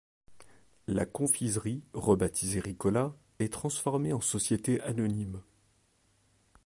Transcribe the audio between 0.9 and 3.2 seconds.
confiserie, rebaptisée Ricola,